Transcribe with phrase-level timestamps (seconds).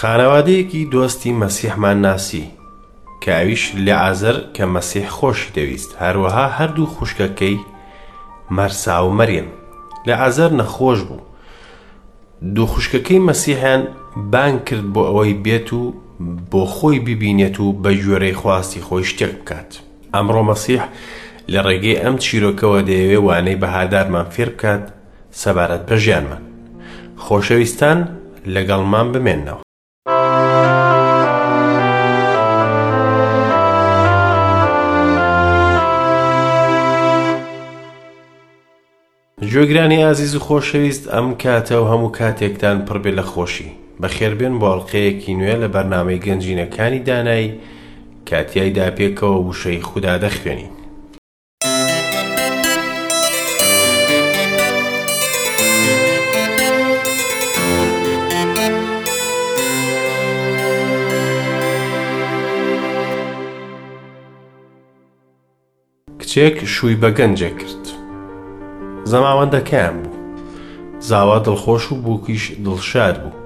[0.00, 2.44] خانەوادەیەکی دۆستی مەسیحمان ناسی
[3.22, 7.56] کە ئەویش لە ئازەر کە مەسیح خۆشی دەویست هەروەها هەردوو خوشکەکەی
[8.56, 9.48] مەرسا و مەریم
[10.06, 11.22] لە ئازەر نەخۆش بوو
[12.54, 13.82] دوو خوشکەکەی مەسیحیان
[14.32, 15.94] بان کرد بۆ ئەوەی بێت و
[16.52, 19.70] بۆ خۆی ببینێت و بە ژێرەی خواستی خۆی شتێک بکات
[20.14, 20.82] ئەمڕۆ مەسیح
[21.52, 24.82] لە ڕێگەی ئەم چیرۆکەوە دەیەوێ وانەی بەهادارمان فێر بکات
[25.42, 26.42] سەبارەت بە ژیانمان
[27.24, 27.98] خۆشەویستان
[28.54, 29.62] لەگەڵمان بمێنەوە
[39.42, 45.54] گوێگرانی ئازیز و خۆشەویست ئەم کاتە و هەموو کاتێکتان پڕبێ لە خۆشی بەخێربێن باڵقەیەکی نوێ
[45.62, 47.52] لە بەرنمەی گەنجینەکانی دانایی
[48.28, 50.72] کاتیای داپێکەوە وشەی خوددا دەخوێنین
[66.20, 67.86] کچێک شووی بەگەنجە کرد.
[69.12, 70.16] زەماوەندەکەیان بوو
[71.08, 73.38] زاوا دڵخۆش و بووکیش دڵشاد بوو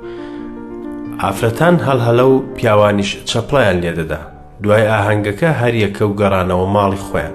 [1.22, 4.20] ئافرەتان هەلهەلە و پیاوانیش چەپڵیان لێدەدا
[4.62, 7.34] دوای ئاهەنگەکە هەریەکە و گەڕانەوە ماڵی خۆیان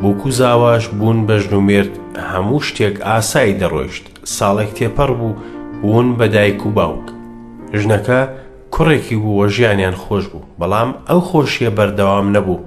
[0.00, 1.94] بووکو زاواش بوون بەژن و مێرد
[2.30, 4.04] هەموو شتێک ئاسایی دەڕۆیشت
[4.36, 5.34] ساڵێک تێپەڕ بوو
[5.82, 7.06] بوون بە دایک و باوک
[7.78, 8.20] ژنەکە
[8.74, 12.62] کوڕێکی بووە ژیانیان خۆش بوو بەڵام ئەو خۆشیە بەردەوام نەبوو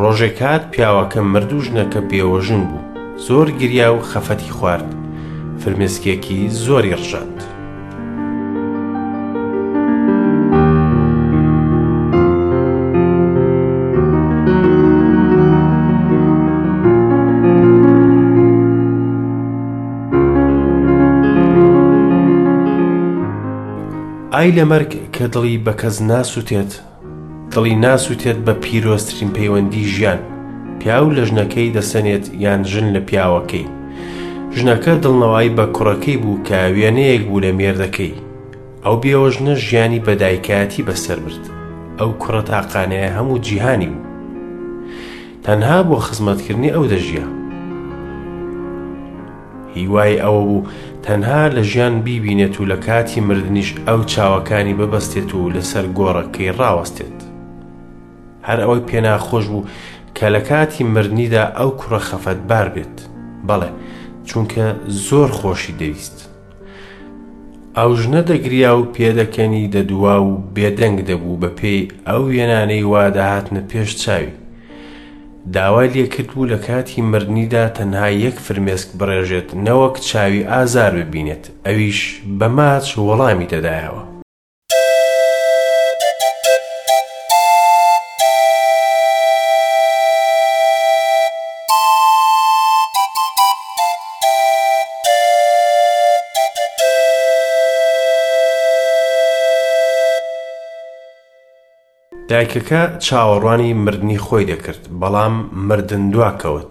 [0.00, 4.88] ڕۆژێک کات پیاوەکە مرد و ژنەکە پێوەژن بوو زۆر گریا و خەفەتی خوارد
[5.64, 7.38] فرمێسکێکی زۆری ڕژاند.
[24.34, 26.72] ئای لە مەرگ کە دڵی بە کەس ناسووتێت
[27.54, 30.20] دڵی ناسووتێت بە پیرۆستترین پەیوەندی ژیان
[30.78, 33.66] پیاو لە ژنەکەی دەسەنێت یان ژن لە پیاوەکەی
[34.56, 38.14] ژنەکە دڵنەوەی بە کوڕەکەی بوو کە وێنەیەک بوو لە مێردەکەی
[38.84, 41.44] ئەو بێوە ژنە ژیانی بەدایکاتی بەسەر برد
[41.98, 44.04] ئەو کوڕە تاقانەیە هەموو جیهانی بوو
[45.44, 47.26] تەنها بۆ خزمەتکردنی ئەو دەژیە
[49.74, 50.66] هیوای ئەوە بوو
[51.06, 57.18] تەنها لە ژیان بیبینێت و لە کاتی مردنیش ئەو چاوەکانی ببەستێت و لەسەر گۆڕەکەی ڕاوەستێت
[58.46, 59.62] هەر ئەوەی پێناخۆش بوو
[60.18, 62.96] کە لە کاتی مردنیدا ئەو کوڕە خەفەتبار بێت
[63.48, 63.70] بەڵێ
[64.28, 64.64] چونکە
[65.06, 66.16] زۆر خۆشی دەویست
[67.78, 73.90] ئەو ژنە دەگریا و پێدەکەنی دەدوا و بێدەنگ دەبوو بە پێی ئەو وێنانەی وادەهاتنە پێش
[74.02, 74.32] چاوی
[75.54, 82.00] داوای لێکرد بوو لە کاتی مردنیدا تەنها یەک فرمێسک بڕێژێت نەوەک چاوی ئازار ببینێت ئەویش
[82.40, 84.04] بە ماچ وەڵامی دەدایەوە
[102.32, 105.34] دایکەکە چاوەڕوانی مردنی خۆی دەکرد بەڵام
[105.68, 106.70] مردن دواکەوت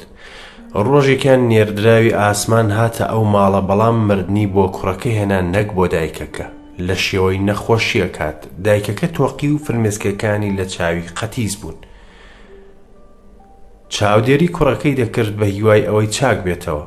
[0.88, 6.46] ڕۆژێکیان نێردراوی ئاسمان هاتە ئەو ماڵە بەڵام مردنی بۆ کوڕەکە هێنا نەک بۆ دایکەکە
[6.88, 11.78] لە شێوەی نەخۆشیەکات دایکەکە تۆقی و فرمێسکەکانی لە چاوی قەتیز بوون
[13.94, 16.85] چاودێری کوڕەکەی دەکرد بە هیوای ئەوەی چاک بێتەوە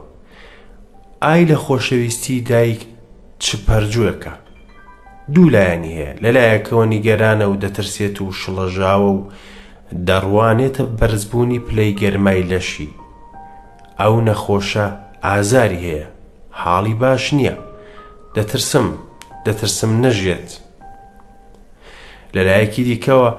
[1.25, 2.81] ئای لە خۆشەویستی دایک
[3.45, 4.35] چ پەررجەکە
[5.35, 9.25] دوو لایەنی هەیە لەلایەکەوە نیگەرانە و دەترسێت و شڵەژاوە و
[10.09, 12.91] دەڕوانێتە بەرزبوونی پلەی گەرمای لەشی
[14.01, 14.87] ئەو نەخۆشە
[15.27, 16.07] ئازاری هەیە
[16.61, 17.55] حاڵی باش نییە
[18.37, 18.89] دەترسم
[19.47, 20.49] دەترسم نەژێت
[22.35, 23.31] لەلایەکی دیکەوە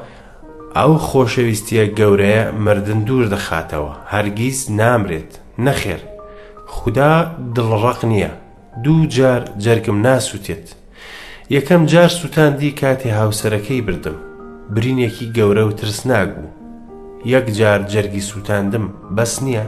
[0.77, 5.31] ئەو خۆشەویستیە گەورەیە مردن دوور دەخاتەوە هەرگیز نامرێت
[5.65, 5.99] نەخێر
[6.75, 7.13] خدا
[7.55, 8.31] دڵڕق نییە
[8.83, 10.67] دوو جار جەرگم ناسووتێت
[11.57, 14.17] یەکەم جار سووتاندی کاتێ هاوسەرەکەی بردم
[14.75, 16.53] برینێکی گەورە و ترسناک بوو
[17.33, 18.85] یەک جار جەرگی سووتاندم
[19.17, 19.65] بەس نییە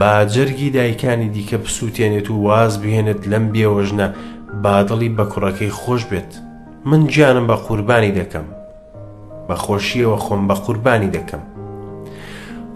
[0.00, 4.08] با جەرگی دایکانی دیکە پسووتێنێت و واز بهێنێت لەم بێوەژنە
[4.64, 6.30] بادڵی بە کوڕەکەی خۆش بێت
[6.90, 8.46] من گیانم بە قوربانی دەکەم
[9.48, 11.42] بە خۆشیەوە خۆم بە قوربانی دەکەم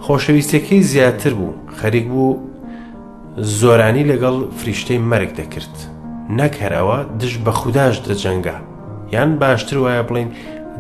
[0.05, 2.35] خۆشەویستەکەی زیاتر بوو خەریک بوو
[3.61, 5.75] زۆرانی لەگەڵ فریشتەی مەرگ دەکرد
[6.39, 8.57] نەکەرەوە دش بە خودداش دەجەنگە
[9.15, 10.29] یان باشتر وایە بڵین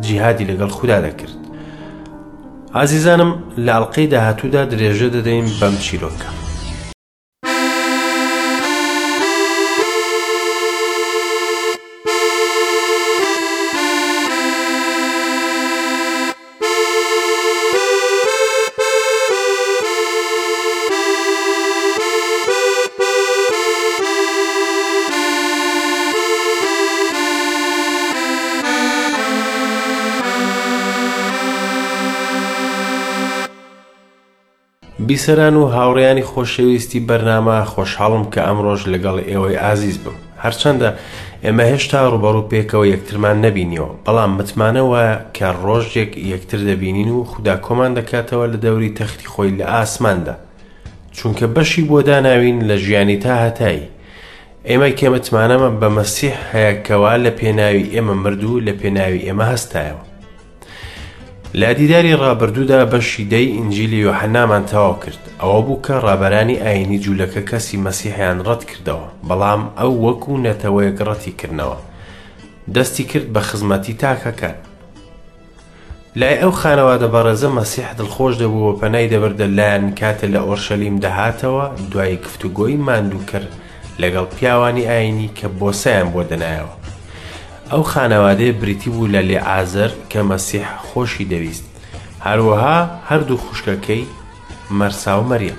[0.04, 1.38] جیهادی لەگەڵ خوددا دەکرد
[2.76, 3.32] ئازیزانم
[3.66, 6.28] لاڵقەی داهاتوودا درێژە دەدەین بەم چیرۆکە
[35.14, 40.88] بیسەران و هاوڕیانی خۆشەویستی بەرنامە خۆشحاڵم کە ئەمڕۆژ لەگەڵ ئێوەی ئازیز بم هەرچەندە
[41.44, 45.04] ئێمە هێشتا ڕوبەڕوو پێکەوە یەکترمان نەبینیەوە بەڵام متمانەوە
[45.36, 50.34] کە ڕۆژێک یەکتر دەبینین و خوددا کۆمان دەکاتەوە لە دەوری تەختی خۆی لە ئاسماندا
[51.16, 53.86] چونکە بەشی بۆ داناوین لە ژیانی تا هەتایی
[54.68, 60.04] ئێمە کێمەتمانەمە بە مەسیح هەیەکەوە لە پێناوی ئێمە مردوو لە پێناوی ئێمە هەستایەوە
[61.54, 67.42] لا دیداری ڕابردوودا بەشی دەی ئینجیلی یۆحەنامان تەواو کرد ئەوە بوو کە ڕابەرانی ئاینی جوولەکە
[67.50, 71.78] کەسی مەسیحیان ڕەت کردەوە بەڵام ئەو وەکو نەتەوەیەک ڕەتی کردنەوە
[72.74, 74.56] دەستی کرد بە خزمەتی تاکەکان
[76.18, 81.64] لای ئەو خانەوادە بەڕێزە مەسیح دڵخۆش دەبوو بە پەنای دەبەردە لایەن کاتە لە ئۆرشەلیم دەهاتەوە
[81.92, 83.52] دوای گفتوگۆی ماندوو کرد
[84.02, 86.74] لەگەڵ پیاوانی ئاینی کە بۆسەیان بۆ دەنایەوە
[87.72, 91.66] ئەو خانەوادەیە بریتی بوو لە لێ ئازەر کە مەسیح خۆشی دەویست
[92.26, 92.78] هەروەها
[93.08, 94.04] هەردوو خوشکەکەی
[94.78, 95.56] مەرسا و مەریە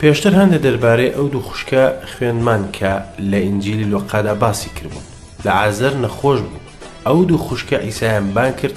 [0.00, 1.82] پێشتر هەندە دەربارەی ئەو دوو خوشکە
[2.12, 2.92] خوێنمان کە
[3.30, 5.04] لە ئینجیلی لۆقادا باسی کردبوون
[5.44, 6.64] لە ئازەر نەخۆش بوو
[7.06, 8.76] ئەو دوو خوشکە ئیسایان بان کرد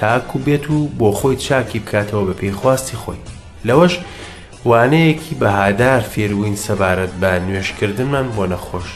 [0.00, 3.20] تاکو بێت و بۆ خۆی چاکی بکاتەوە بە پێیخواستی خۆی
[3.66, 3.94] لەوەش
[4.70, 8.88] وانەیەکی بەهادار فێروین سەبارەت بە نوێشکردنمان بۆ نەخۆش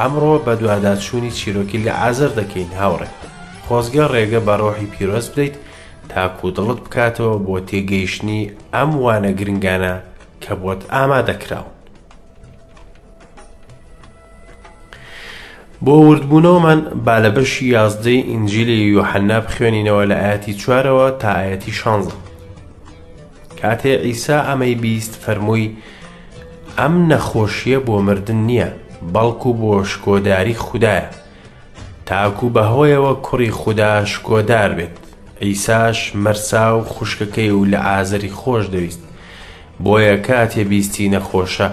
[0.00, 3.08] ئەمڕۆ بە دوواداچوونی چیرۆکی لە ئازر دەکەین هاوڕێ
[3.66, 5.56] خۆزگە ڕێگە بە ڕۆحی پیرۆز بدەیت
[6.10, 8.42] تاکوودڵت بکاتەوە بۆ تێگەیشتنی
[8.74, 9.94] ئەم وانە گرنگانە
[10.42, 11.70] کە بۆت ئامادەکراون
[15.84, 22.16] بۆ وردبوونەوەمان بالەبەشی یازدەی ئینجیلی یحەنا بخوێنینەوە لە ئاەتی چوارەوە تا ئاەتی شانزە
[23.62, 25.70] کاتێ ئیسا ئەمەی بیست فەرمووی
[26.78, 28.68] ئەم نەخۆشیە بۆ مردن نییە
[29.14, 31.04] بەڵکو بۆ شکۆداری خوددایە
[32.06, 34.94] تاکو بەهۆیەوە کوڕی خوددا شکۆدار بێت
[35.42, 39.02] ئەیساش مەرسا و خوشکەکەی و لە ئازری خۆش دەویست
[39.84, 41.68] بۆیە کاتێ بیستی نەخۆشە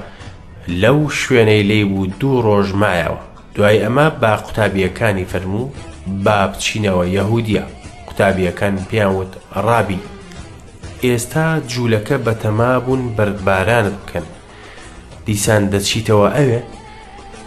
[0.82, 3.20] لەو شوێنەی لێ بوو دوو ڕۆژ مایەوە
[3.56, 5.70] دوای ئەمە با قوتابیەکانی فەرموو
[6.26, 7.64] با بچینەوە یەهودیە
[8.08, 9.32] قوتابیەکان پیاوت
[9.66, 10.00] ڕابی
[11.04, 14.26] ئێستا جوولەکە بەتەما بوون بەرگبارانت بکەن
[15.26, 16.60] دیسان دەچیتەوە ئەوێ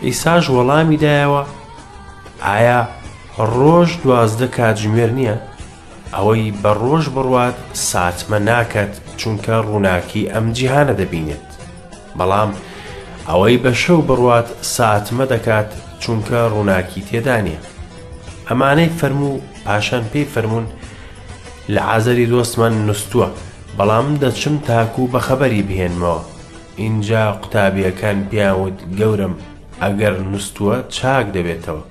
[0.08, 1.42] ئیساژ وەڵامی دایەوە
[2.48, 2.80] ئایا
[3.56, 5.36] ڕۆژ دوازدە کاتژمێر نییە
[6.14, 7.56] ئەوەی بە ڕۆژ بڕوات
[7.90, 11.48] ساتمە ناکات چونکە ڕووناکی ئەم جیهانە دەبینێت
[12.18, 12.50] بەڵام
[13.28, 15.68] ئەوەی بە شەو بڕوات ساتمە دەکات
[16.02, 17.56] چونکە ڕووناکی تێدانە
[18.48, 20.66] ئەمانەی فەرموو پاشان پێی فەرمونون
[21.74, 23.28] لە ئازەری دۆستمان نوستووە
[23.78, 26.20] بەڵام دەچم تاکو بە خەبەری بهێنمەوە
[26.82, 29.34] اینجا قوتابیەکان پیاوت گەورم
[29.84, 31.84] ئەگەر نووسووە چاک دەبێتەوە.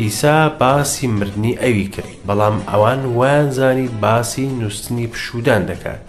[0.00, 6.06] ئیسا باسی مردنی ئەوی کرد بەڵام ئەوان وانزانی باسی نووسنی پشودان دەکات.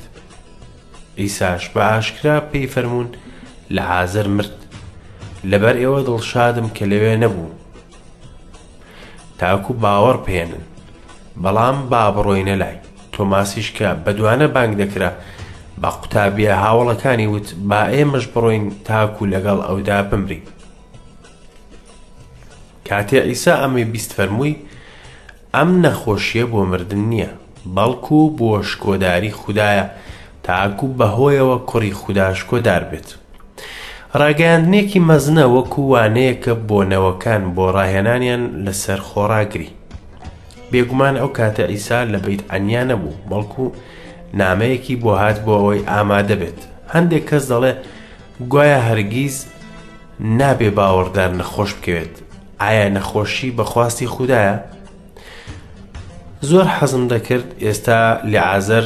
[1.21, 3.09] ئیساش بە ئاشکرا پێی فەرمونون
[3.75, 4.55] لە حازر مرد
[5.51, 7.49] لەبەر ئێوە دڵشادم کە لەوێ نەبوو.
[9.39, 10.63] تاکو باوەڕ پێێنن
[11.43, 12.77] بەڵام با بڕۆینە لای
[13.13, 15.11] تۆماسیشکە بەدوانە بانگ دەکرا
[15.81, 20.45] بە قوتابیە هاوڵەکانی وت با ئێمەش بڕۆین تاکو لەگەڵ ئەودا بمرین
[22.89, 24.53] کاتێ ئیسا ئەمێ بیست فەرمووی
[25.55, 27.31] ئەم نەخۆشیە بۆ مردن نییە
[27.75, 29.85] بەڵکو بۆ شکۆداری خوددایە
[30.45, 33.09] تاکو بەهۆیەوە کوڕی خودداشکۆدار بێت
[34.21, 39.69] ڕاگەاندنێکی مەزنە وەکو وانەیەکە بۆنەوەکان بۆ ڕاهێنانیان لەسەر خۆراگری
[40.71, 43.65] بێگومان ئەو کاتە ئیسا لە بیت ئەنیا نەبوو بەڵکو
[44.39, 46.59] نامەیەکی بۆ هات بۆ ئەوەی ئامادە بێت
[46.93, 47.73] هەندێک کەس دەڵێ
[48.51, 49.35] گوایە هەرگیز
[50.39, 52.15] نابێ باوەڕدار نەخۆش بکەوێت
[52.61, 54.55] ئایا نەخۆشی بەخواستی خوددایە
[56.49, 57.99] زۆر حەزم دەکرد ئێستا
[58.31, 58.85] لە ئازەر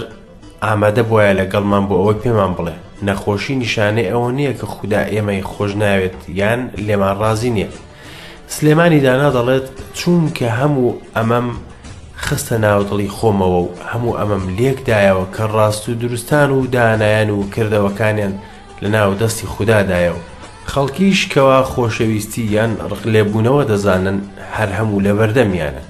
[0.66, 2.76] ئامادە بۆیە لەگەڵمان بۆ ئەوەی پێمان بڵێ
[3.08, 7.70] نەخۆشی نیشانەی ئەوە نییە کە خوددا ئێمەی خۆش ناوێت یان لێمان ڕازی نییە
[8.56, 9.66] سلێمانی دانا دەڵێت
[10.00, 11.48] چونکە هەموو ئەمەم
[12.26, 18.34] خستە ناوتڵی خۆمەوە و هەموو ئەمەم لێکدایەوە کە ڕاست و دروستان و دانایان و کردەوەکانیان
[18.82, 20.22] لە ناو دەستی خوددادایەوە
[20.70, 24.18] خەڵکیش کەوا خۆشەویستی یان ڕقلێبوونەوە دەزانن
[24.56, 25.84] هەر هەموو لە بەردەمیانە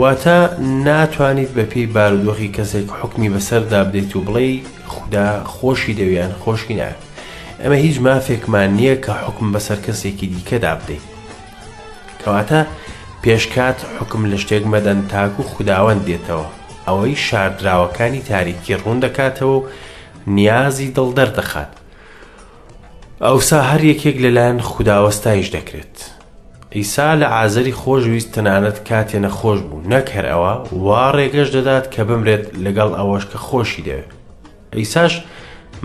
[0.00, 0.38] واتە
[0.86, 4.48] ناتوانیت بە پێی بارودۆخی کەسێک حکمی بەسەردا بدەیت و بڵێ
[4.92, 6.96] خوددا خۆشی دەویان خۆشکی نایە
[7.62, 11.06] ئەمە هیچ مافێکمان نییە کە حکم بەسەر کەسێکی دیکەدا بدەیت
[12.22, 12.60] کەواتە
[13.22, 16.46] پێشکات حکم لە شتێک مەدەن تاکو خودداوەند دێتەوە
[16.88, 19.64] ئەوەی شاردراوەکانی تاریکی ڕوون دەکاتەوە و
[20.36, 21.70] نیازی دڵدەر دەخات
[23.26, 25.96] ئەوسا هەر یەکێک لەلایەن خودداوەستایش دەکرێت
[26.76, 32.02] ئیسا لە ئازری خۆشویست تەنانەت کاتێ نەخۆش بوو نەک هەر ئەوە وا ڕێگەش دەدات کە
[32.08, 34.10] بمرێت لەگەڵ ئەوەش کە خۆشی دەوێت
[34.76, 35.12] ئەیساش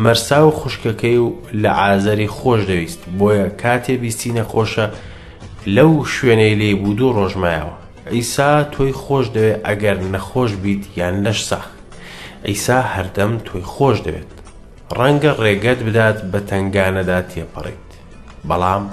[0.03, 1.27] مەرسا و خوشکەکەی و
[1.63, 4.85] لە ئازەری خۆش دەویست بۆیە کاتێ بیستی نەخۆشە
[5.75, 7.75] لەو شوێنەی لێ بوو دوو ڕۆژمایەوە
[8.11, 11.65] ئەیسا تۆی خۆش دەوێت ئەگەر نەخۆش بیت یان لەش ساخ
[12.45, 14.34] ئەیسا هەردەم تۆی خۆش دەوێت
[14.97, 17.91] ڕەنگە ڕێگەت بدات بە تنگانەدا تێپەڕیت
[18.49, 18.83] بەڵام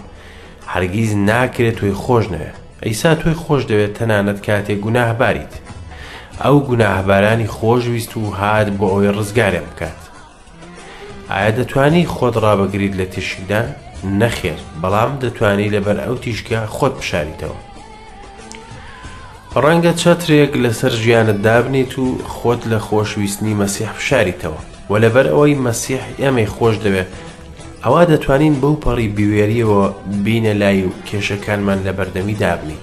[0.73, 5.53] هەرگیز ناکرێت توی خۆش نەوێت ئەیسا توی خۆش دەوێت تەنانەت کاتێک گوناهباریت
[6.43, 10.01] ئەو گوناهبارانی خۆشویست و هاات بۆ ئەوەی ڕزگارێ بکات
[11.31, 13.63] ئایا دەتانی خۆت ڕابگریت لە تشکدا
[14.21, 17.59] نەخێر بەڵام دەتانی لەبەر ئەو تیشکە خۆت بشاریتەوە
[19.65, 22.07] ڕەنگە چەترێک لەسەر ژیانت دابنیت و
[22.37, 24.61] خۆت لە خۆشویستنی مەسیح بشاریتەوە
[24.93, 27.11] و لەبەر ئەوەی مەسیح ئەمەی خۆش دەوێت
[27.85, 29.83] ئەوا دەتوانین بەو پەڕی بوێریەوە
[30.25, 32.79] بینە لای و کێشەکانمان لە بەردەمی دابنی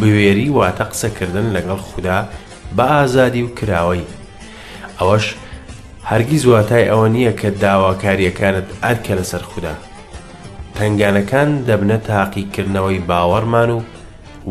[0.00, 2.18] بوێری واتە قسەکردن لەگەڵ خوددا
[2.76, 4.04] بە ئازادی و کراوەی
[4.98, 5.26] ئەوەش
[6.10, 9.74] هەرگیز واتای ئەوە نییە کە داواکاریەکانت ئەرکە لەسەر خوددا
[10.76, 13.78] تنگانەکان دەبنە تاقیکردنەوەی باوەڕمان و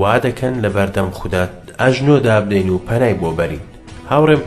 [0.01, 1.44] وا دەکەن لە بەردەم خوددا
[1.82, 3.63] ئەژنۆ دابدەین و پەنای بۆ بەرین
[4.12, 4.44] هاوڕێم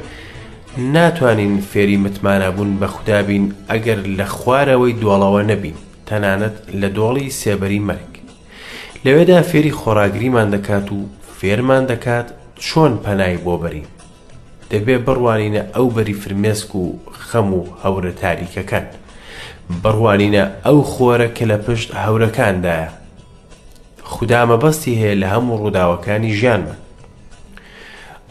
[0.78, 5.76] ناتوانین فێری متمانەبوون بە خوددابین ئەگەر لە خوارەوەی دۆڵەوە نەبین
[6.08, 8.12] تەنانەت لە دۆڵی سێبەری مەرگ
[9.04, 10.98] لەوێدا فێری خۆراگریمان دەکات و
[11.38, 12.28] فێرمان دەکات
[12.64, 13.84] چۆن پەنای بۆ بەری
[14.70, 16.84] دەبێ بڕوانینە ئەو بەری فرمێسک و
[17.28, 18.86] خەم و هەورە تاریکەکان
[19.82, 22.88] بڕوانینە ئەو خۆرە کە لە پشت هەورەکاندایە
[24.12, 26.78] خوددامە بەستی هەیە لە هەموو ڕووداوەکانی ژیانمان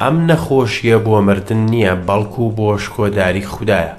[0.01, 3.91] ئەم نەخۆشیە بۆ مردن نییە بەڵکو بۆ شکۆداری خوددایە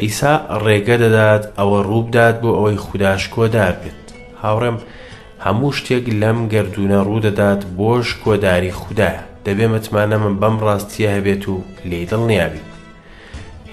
[0.00, 0.32] ئەیسا
[0.64, 4.04] ڕێگە دەدات ئەوە ڕووبدات بۆ ئەوەی خوددا شکۆدار بێت
[4.42, 4.78] هاوڕێم
[5.44, 11.54] هەموو شتێک لەم گردونە ڕوودەدات بۆ شکۆداری خوددایە دەبێ متمانە من بەم ڕاستیە هەبێت و
[11.88, 12.62] لی دڵ نیابی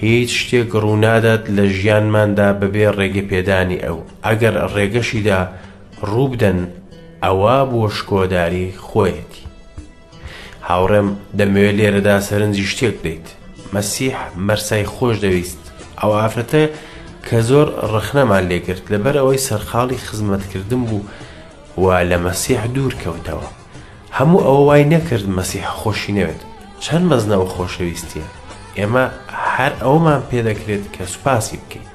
[0.03, 5.39] هیچ شتێک ڕوونادات لە ژیانماندا بەبێ ڕێگە پێدانی ئەو ئەگەر ڕێگەشیدا
[6.11, 6.59] ڕووبدەن
[7.23, 9.46] ئەوە بۆ شکۆداری خۆیەتی
[10.69, 13.27] هاوڕێم دەمەوێت لێرەدا سەرنجی شتێک بدەیت
[13.75, 14.15] مەسیح
[14.47, 15.61] مەرسای خۆش دەویست
[15.99, 16.63] ئەو ئافرەتە
[17.27, 21.03] کە زۆر ڕخنەمان لێکرد لەبەر ئەوەی سەرخاڵی خزمەتکردن بوو
[21.83, 23.47] و لە مەسیح دوور کەوتەوە
[24.17, 26.41] هەموو ئەوە وای نەکرد مەسیح خۆشی نەوێت
[26.83, 28.27] چەند مەزنەوە خۆشەویستیە
[28.77, 29.05] ئێمە
[29.55, 31.87] هەر ئەومان پێدەکرێت کە سوپاسی بکەین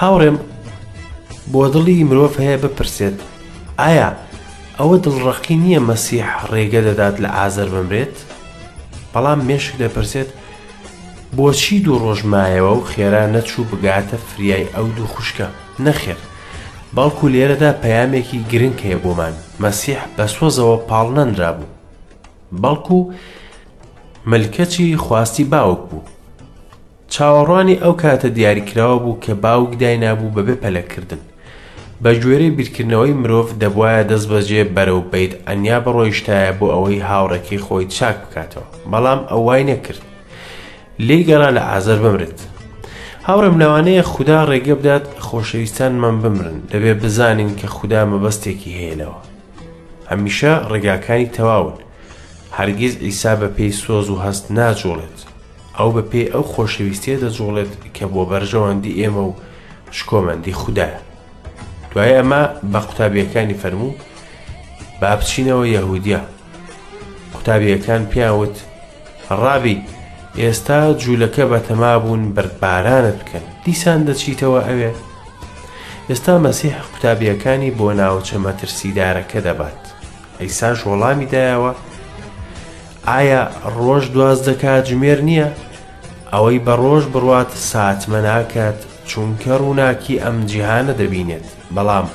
[0.00, 0.36] هاوڕێم
[1.52, 3.16] بۆ دڵی مرۆڤ هەیە بپرسێت
[3.84, 4.10] ئایا
[4.80, 8.16] ئەوە دڵڕقی نییە مەسیح ڕێگە دەدات لە ئازر بمرێت
[9.12, 10.30] بەڵام مێشک دەپرسێت
[11.36, 15.48] بۆچی دوو ڕۆژمایەوە و خێرا نەچوو بگاتە فریای ئەو دوو خوشکە
[15.84, 16.18] نەخێر
[16.96, 21.74] بەڵکو لێرەدا پەیامێکی گرنگ هەیە بۆمان مەسیح بە سۆزەوە پاڵ نەنرا بوو
[22.62, 22.98] بەڵکو
[24.30, 26.04] ملکەچی خواستی باوک بوو
[27.14, 31.22] چاوەڕوانی ئەو کاتە دیاریکراوە بوو کە باوک داینابوو بەبێ پەلەکردن
[32.04, 37.86] بە گوێرە بیرکردنەوەی مرۆڤ دەبواە دەست بەجێ بەرەو بیت ئەنیا بەڕۆیشتایە بۆ ئەوەی هاوڕێکی خۆی
[37.96, 40.02] چاک بکاتەوە بەڵام ئەوای نەکرد
[41.06, 42.40] لێی گەڕا لە ئازەر بمرێت
[43.26, 49.20] هاوڕم لەوانەیە خوددا ڕێگە بدات خۆشەویستان من بمرن دەبێ بزانین کە خوددا مەبەستێکی هەیەلەوە
[50.10, 51.76] هەمیشە ڕێگاکانی تەواون
[52.56, 55.18] هەرگیز ئیسا بە پێی سۆز و هەست ناجۆڵێت
[55.78, 59.32] ئەو بە پێی ئەو خۆشەویستێ دەجۆڵێت کە بۆ بەرژەوەندی ئێمە و
[59.96, 61.00] شکۆمەندی خوددایە
[61.94, 63.92] دوایە ئەمە بە قوتابیەکانی فەرموو
[65.00, 66.20] بە بچینەوە یەهودیە
[67.34, 68.56] قوتابیەکان پیاوت
[69.40, 69.78] ڕابی
[70.40, 74.90] ئێستا جوولەکە بەتەما بوون بردبارانت بکەن دیسان دەچیتەوە ئەوێ
[76.08, 79.80] ئێستا مەسیح قوتابیەکانی بۆ ناوچە مەترسیدارەکە دەبات
[80.40, 81.72] ئەیساش وەڵامی دایەوە
[83.10, 83.42] ئایا
[83.76, 85.48] ڕۆژ دواز دەکات جمێر نییە؟
[86.32, 91.44] ئەوەی بە ڕۆژ بڕوات ساتمە ناکات چونکە ڕووناکی ئەم جیهانە دەبینێت
[91.76, 92.06] بەڵام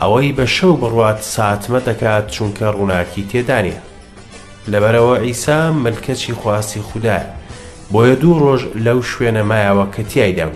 [0.00, 3.76] ئەوەی بە شەو بڕوات ساتمە دەکات چونکە ڕووناکی تێدانێ
[4.72, 7.26] لەبەرەوە ئیسا ملکەچی خواستی خوددار
[7.92, 10.46] بۆیە دوو ڕۆژ لەو شوێنە مایەوە کە تیایدا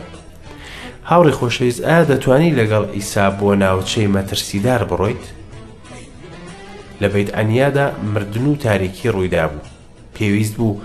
[1.11, 5.25] هاوڕی خۆشەویست ئا دەتوانی لەگەڵ ئیسا بۆ ناوچەی مەترسیدار بڕۆیت
[7.00, 9.62] لە بەیت ئەنیادا مردن و تاریکی ڕوویدا بوو
[10.16, 10.78] پێویست بوو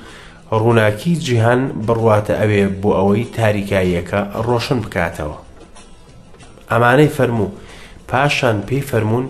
[0.57, 5.37] ڕووناکی جیهان بڕواتە ئەوێ بۆ ئەوەی تاریکاییەکە ڕۆشن بکاتەوە
[6.71, 7.49] ئەمانەی فەرموو
[8.09, 9.27] پاشان پێی فەرمونون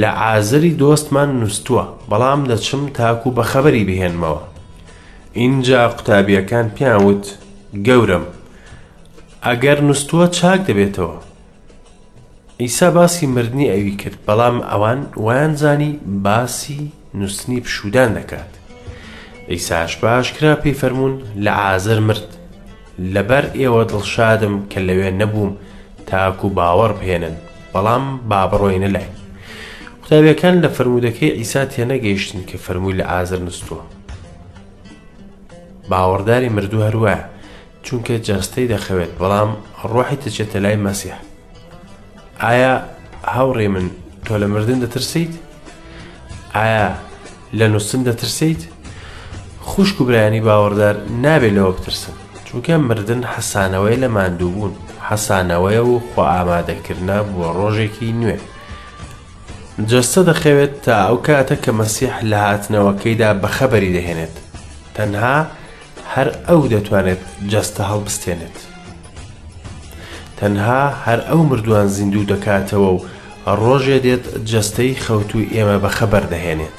[0.00, 4.42] لە ئازری دۆستمان نووسووە بەڵام دەچم تاکو بە خەبەری بهێنمەوە
[5.40, 7.24] اینجا قوتابیەکان پیاوت
[7.86, 8.24] گەورم
[9.46, 11.18] ئەگەر نووسووە چاک دەبێتەوە
[12.62, 15.92] ئیسا باسی مردنی ئەوی کرد بەڵام ئەوان ویان زانی
[16.24, 16.80] باسی
[17.18, 18.52] نووسنی پشودان دەکات
[19.50, 22.28] ئیساش باش کرا پێی فەرمونون لە ئازر مرد
[23.14, 25.52] لەبەر ئێوە دڵشادم کە لەوێ نەبووم
[26.06, 27.36] تاکو باوەڕ بهێنن
[27.72, 29.06] بەڵام بابڕۆینە لای
[30.02, 33.82] قوتابیەکان لە فرەرمودەکەی ئیسا تێنەگەیشتن کە فەرمووی لە ئازر نستووە
[35.90, 37.14] باوەڕداری مردوو هەروە
[37.86, 39.50] چونکە جەستەی دەخەوێت بەڵام
[39.92, 41.16] ڕۆحی دەچێتە لای مەسیح
[42.42, 42.82] ئایا
[43.34, 43.86] هاوڕێ من
[44.24, 45.32] تۆ لە مردن دەترسیت؟
[46.54, 46.86] ئایا
[47.58, 48.62] لە نووسن دەترسیت؟
[49.66, 52.12] خوشک و برایانی باوەڕدار نابێت لەوە بترسن
[52.46, 54.74] چونکە مردن حەسانەوەی لە ماندوو بوون
[55.10, 58.36] حەسانەوەی و خۆ ئامادەکردنا بووە ڕۆژێکی نوێ
[59.90, 64.34] جەستە دەخەوێت تا ئەو کاتە کە مەسیح لە هاتنەوەکەیدا بەخەبەری دەهێنێت
[64.96, 65.36] تەنها
[66.14, 68.56] هەر ئەو دەتوانێت جەستە هەڵبستێنێت
[70.38, 73.00] تەنها هەر ئەو مردووان زیندوو دەکاتەوە و
[73.60, 76.78] ڕۆژێ دێت جەستەی خەوت و ئێمە بەخەبەر دەهێنێت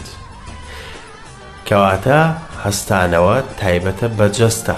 [1.68, 2.22] کەواتە
[2.66, 4.76] هەستانەوە تایبەتە بەجەستە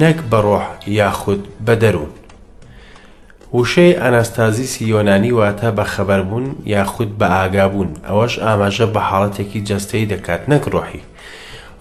[0.00, 0.66] نەک بەڕۆح
[0.98, 2.12] یاخود بە دەروون
[3.58, 10.42] وشەی ئەناستازیسی یۆنانی واتە بە خەبەربوون یاخود بە ئاگابوون ئەوەش ئاماژە بە حاڵەتێکی جەستەی دەکات
[10.52, 11.02] نەک ڕۆحی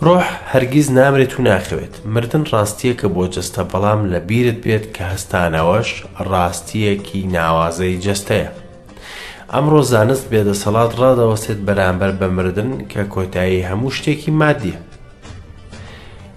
[0.06, 5.04] ڕۆح هەرگیز نامرێت و ناخەوێت مردن ڕاستیە کە بۆ جستە بەڵام لە بیرت بێت کە
[5.14, 5.90] هەستانەوەش
[6.32, 8.50] ڕاستیەکی ناوازەی جستەیە
[9.56, 14.78] ئەمڕۆ زانست بێدەسەڵات ڕادەوەسێت بەرامبەر بە مردن کە کۆتایی هەموو شتێکی مادیە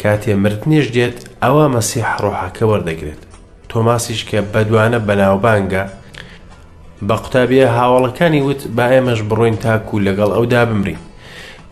[0.02, 3.22] کاتێ مردنیش دێت ئەوە مەسیح ڕۆحەکە وەردەگرێت
[3.70, 5.82] تۆماسیش کە بەدوانە بەناوبانگە
[7.08, 11.00] بە قوتابیە هاوڵەکانی وت با ئێمەش بڕۆین تاکو لەگەڵ ئەودا بمرین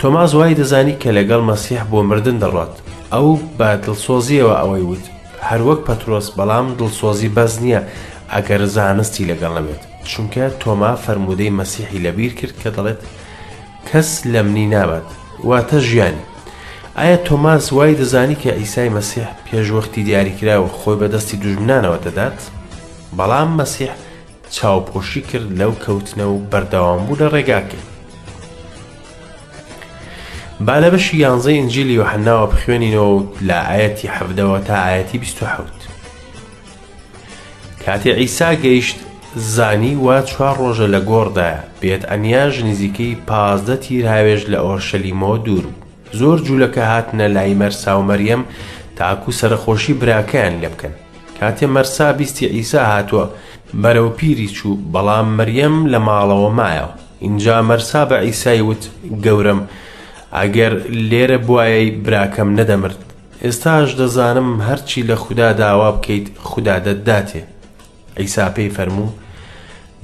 [0.01, 2.75] تۆماز وای دەزانی کە لەگەڵ مەسیح بۆ مردن دەڕات
[3.15, 3.29] ئەو
[3.59, 5.05] با دڵسۆزیەوە ئەوەی وت
[5.49, 7.81] هەروەک پەترۆس بەڵام دڵسۆزی بەس نییە
[8.35, 13.01] ئەگەر زانستی لەگەڵ نەبێت چونکە تۆما فەرمودەی مەسیحی لەبیر کرد کە دەڵێت
[13.89, 15.09] کەس لە منی نابێت
[15.49, 16.25] واتە ژیانی
[16.99, 22.39] ئایا تۆماس وای دەزانی کە ئیسای مەسیح پێشوەختی دیاریکراوە خۆی بەدەستی دوژمنانەوە دەدات
[23.19, 23.93] بەڵام مەسیح
[24.55, 27.85] چاوپۆشی کرد لەو کەوتنە و بەردەوام بوو لە ڕێگاکەی
[30.61, 35.67] با لە بەشی یانزەی ئنجلی و حەناوە بخوێنینەوە لە ئاەتی حەفدەوە تا ئاەتی 1970
[37.87, 38.99] کاتێ ئیسا گەیشت
[39.37, 45.65] زانی وا چوار ڕۆژە لە گۆڕدایە بێت ئەنیاژ نزیکەی پازدە تیرهاوێژ لە ئۆرشەلیمەوە دوور
[46.19, 48.43] زۆر جوولەکە هاتنە لای مەرسا و مەریەم
[48.97, 50.95] تاکو سەرخۆشی براکەیان لێ بکەن
[51.41, 53.27] کاتێ مەرسا بیستی ئیسا هاتووە
[53.83, 58.83] بەرەو پیری چوو بەڵام مەریەم لە ماڵەوە مایەوە اینجا مەرسا بە ئیسایوت
[59.27, 59.61] گەورم
[60.41, 60.75] ئەگەر
[61.11, 63.01] لێرە بواایی براکەم نەدەمرد
[63.45, 67.43] ئێستاش دەزانم هەرچی لە خوددا داوا بکەیت خوددا دەتداتێ
[68.19, 69.11] ئەیسا پێی فەرموو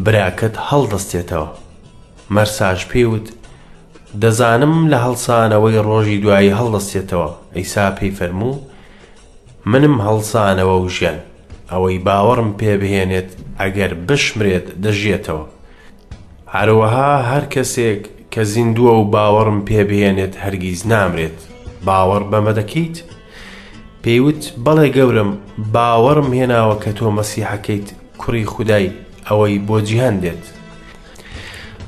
[0.05, 1.49] براکەت هەڵدەستێتەوە
[2.35, 3.27] مەرساش پێوت
[4.23, 8.55] دەزانم لە هەڵسانەوەی ڕۆژی دوایی هەڵدەستێتەوە ئەیسا پێی فەرموو
[9.71, 11.19] منم هەڵسانەوە و ژیان
[11.73, 15.45] ئەوەی باوەڕم پێ بهێنێت ئەگەر بشمرێت دەژێتەوە
[16.57, 21.39] هەروەها هەر کەسێک کە زیندووە و باوەڕم پێبێنێت هەرگیز نامرێت
[21.87, 22.97] باوەڕ بەمە دەکەیت؟
[24.03, 25.31] پێیوت بەڵێ گەورم
[25.75, 27.89] باوەڕم هێناوە کە تۆ مەسیحەکەیت
[28.21, 28.93] کوڕی خودای
[29.29, 30.45] ئەوەی بۆ جیهان دێت.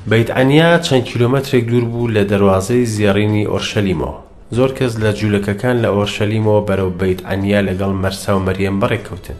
[0.09, 4.13] بەیتعەنیا چەند کیلومترێک دوور بوو لە دەواازەی زیێڕینی ئۆرشەلیمەوە
[4.57, 9.37] زۆر کەس لە جوولەکەکان لە ئۆرشەلیمەوە بەرەو بیت ئەنیا لەگەڵ مەرسا و مەریەم بەڕێککەوتن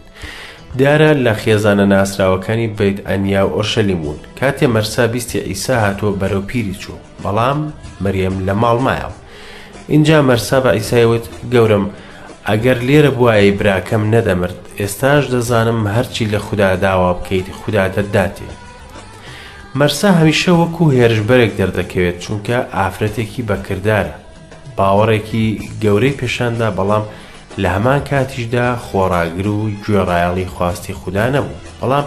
[0.78, 6.42] دیارە لە خێزانە ناسراوەکانی بیت ئەنیا و ئۆشەلی بوون کاتێ مەرسا بیستی ئیسا هاتۆ بەرەو
[6.48, 7.58] پیری چوو بەڵام
[8.04, 9.14] مەریەم لە ماڵمایەوە
[9.92, 11.84] اینجا مەرسا بە ئیسایوت گەورم
[12.48, 18.48] ئەگەر لێرە بواایی براکەم نەدەمرد ئێستاش دەزانم هەرچی لە خوددا داوا بکەیت خوددا دەداتێ
[19.78, 24.14] مەرسا هەمیشە وەکو هێرشبەرێک دەردەکەوێت چونکە ئافرەتێکی بەکردارە
[24.76, 25.44] باوەڕێکی
[25.82, 27.04] گەورەی پێشاندا بەڵام
[27.58, 32.06] لە هەمان کاتیشدا خۆراگر و گوێڕایاڵی خواستی خوددا نەبوو بەڵام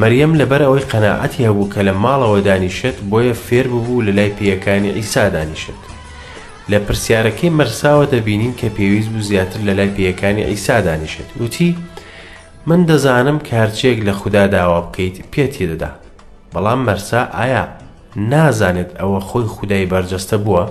[0.00, 4.94] مەریەم لەبەر ئەوەی قەنەعەتی هەبوو کە لە ماڵەوە دانیشت بۆیە فێر ببوو لە لای پیەکانی
[4.98, 5.78] ئیسا دانیشت
[6.70, 11.68] لە پرسیارەکەی مەرساوە دەبینین کە پێویست بوو زیاتر لە لای پیەکانی ئیسا دانیشت وتی
[12.68, 15.92] من دەزانم کارچێک لە خوددا داوا بکەیت پێتی دەدا
[16.54, 17.64] بەڵام مەرسا ئایا
[18.32, 20.64] نازانێت ئەوە خۆی خودای بەرجەستە بووە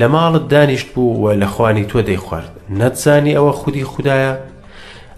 [0.00, 4.32] لە ماڵت دانیشت بوو و لە خوانی تۆ دەیخوارد نەتزانی ئەوە خودی خوددایە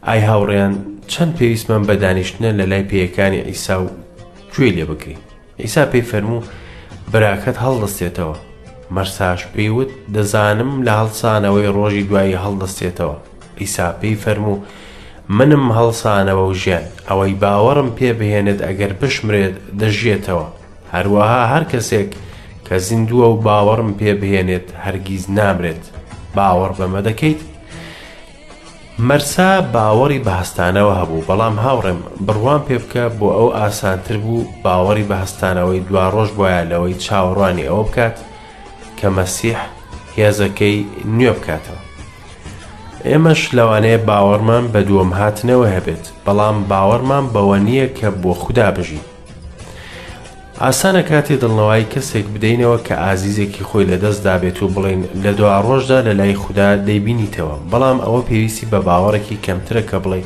[0.06, 0.74] ئای هاوڕێیان
[1.10, 3.88] چەند پێویستمان بە دانیشتنە لە لای پێیەکانی ئیسا و
[4.54, 5.16] کوێ لێ بکری
[5.60, 6.44] ئیسا پێی فەرموو
[7.12, 8.36] براکەت هەڵدەستێتەوە
[8.94, 13.16] مەرساش پێیوت دەزانم لە هەڵسانەوەی ڕۆژی دوایی هەڵدەستێتەوە
[13.60, 14.58] ئیسا پێی فەرموو
[15.28, 20.46] منم هەڵسانەوە و ژیان ئەوەی باوەڕم پێ بهێنێت ئەگەر بشمرێت دەژێتەوە
[20.94, 22.10] هەروەها هەر کەسێک
[22.68, 25.82] کە زیندووە و باوەڕم پێ بهێنێت هەرگیز نامرێت
[26.36, 27.40] باوەڕ بەمە دەکەیت
[29.08, 35.80] مەرسا باوەڕی بەهستانەوە هەبوو بەڵام هاوڕێم بڕوان پێ بکە بۆ ئەو ئاسانتر بوو باوەڕی بەهستانەوەی
[35.88, 38.16] دوا ڕۆژ بۆیە لەوەی چاوەڕوانی ئەوە بکات
[38.98, 39.58] کە مەسیح
[40.18, 40.76] هێزەکەی
[41.16, 41.80] نوێ بکاتەوە
[43.08, 49.04] ئێمەش لەوانەیە باوەڕمان بە دووەم هاتنەوە هەبێت بەڵام باوەڕمان بەوە نییە کە بۆ خوددا بژین
[50.62, 55.98] ئاسانە کاتێ دڵنەوەی کەسێک بدەینەوە کە ئازیزێکی خۆی لەدەستدا بێت و بڵین لە دو ڕۆژدا
[56.06, 60.20] لە لای خوددا دەیبینیتەوە بەڵام ئەوە پێویستی بە باوەڕێکی کەمترە کە بڵێ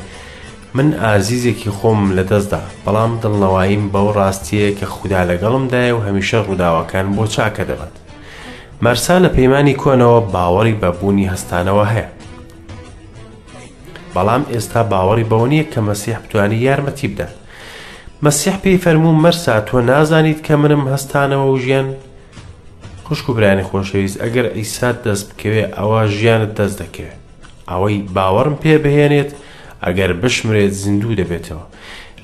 [0.75, 7.23] من ئازیزێکی خۆم لەدەستدا بەڵام دڵنەوەیم بەو ڕاستیەیە کە خوددا لەگەڵمدایە و هەمیشە ڕووداوەکان بۆ
[7.35, 7.95] چاکە دەبات
[8.83, 12.09] مەرسا لە پەیمانی کۆنەوە باوەڕی بەبوونی هەستانەوە هەیە
[14.15, 17.38] بەڵام ئێستا باوەڕی بەوە نییە کە مەسیح بتوانی یارمەتی بدات
[18.27, 21.87] مەسیح پێی فەرموو مەرسا تۆ نازانیت کە منم هەستانەوە و ژیان
[23.07, 27.17] خوشک و برانی خۆشەویست ئەگەر ئیسات دەست بکەوێ ئەوە ژیانت دەست دەکەوێت
[27.71, 29.31] ئەوەی باوەڕم پێ بهێنێت
[29.85, 31.65] ئەگەر بشمرێت زیندوو دەبێتەوە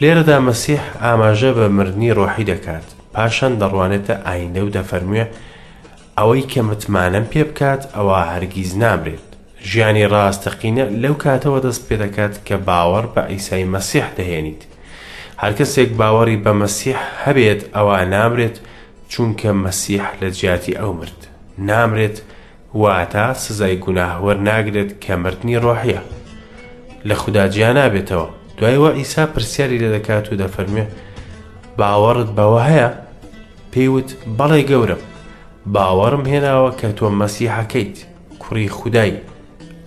[0.02, 5.24] لێرەدا مەسیح ئاماژە بە مردنی ڕۆحی دەکات پاشان دەڕوانێتە ئایندە و دەفەرموێ
[6.18, 9.28] ئەوەی کە متمانم پێ بکات ئەوە هەرگیز نابرێت
[9.70, 14.64] ژیانی ڕاستەقینە لەو کاتەوە دەست پێ دەکات کە باوەڕ بە ئیسای مەسیح دەهێنیت
[15.44, 18.56] هەرکەسێک باوەڕی بە مەسیح هەبێت ئەوە نامرێت
[19.12, 21.20] چونکە مەسیح لە جیاتی ئەو مرد
[21.70, 22.18] نامرێت
[22.84, 26.02] واتە سزای گوناهوەەر ناگرێت کە مردنی ڕۆحیە
[27.08, 30.86] لە خودداجیا نابێتەوە دوایەوە ئیسا پرسیاری لە دەکات و دەفەرمێ
[31.80, 32.90] باوەڕت بەوە هەیە
[33.72, 35.02] پێیوت بەڵێ گەورم
[35.76, 37.98] باوەڕم هێناوە کە تۆ مەسیحەکەیت
[38.42, 39.24] کوڕی خودایی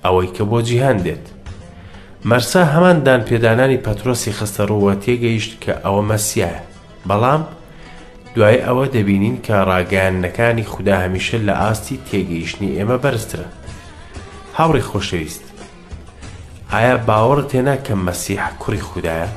[0.04, 1.26] ئەوەی کە بۆ جیهان دێت
[2.30, 6.58] مەرسا هەمان دانپێدانانی پەترۆسی خستەڕووە تێگەیشت کە ئەوە مەسیایە
[7.08, 7.42] بەڵام
[8.34, 13.46] دوای ئەوە دەبینین کە ڕاگەیانەکانی خوددا هەمیشە لە ئاستی تێگەیشتنی ئێمە بەرزترە
[14.56, 15.44] هاوڕی خۆشەویست
[16.72, 19.28] ئایا باوەڕ تێنا کە مەسیح کوڕی خوددایە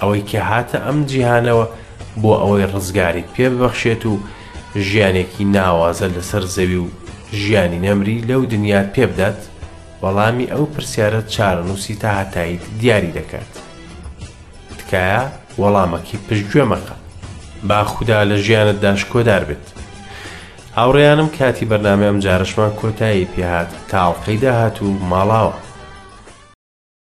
[0.00, 1.66] ئەوەی کە هاتە ئەم جیهانەوە
[2.22, 4.12] بۆ ئەوەی ڕزگاری پێ ببەخشێت و
[4.88, 6.86] ژیانێکی ناوازە لەسەر زەوی و
[7.40, 9.40] ژیانی نەمری لەو دنیا پێبدات
[10.04, 13.52] وەڵامی ئەو پرسیارە چارەنووسی تا هاتایت دیاری دەکات
[14.78, 15.20] تکایە
[15.60, 16.94] وەڵامەکی پشتگوێ مەقە
[17.68, 19.66] با خوددا لە ژیانت داشکۆدار بێت
[20.78, 25.56] هاوڕێیانم کاتی بەرنامە ئەم جارشمان کۆتایی پێهات تاڵقەی داهات و ماڵاوە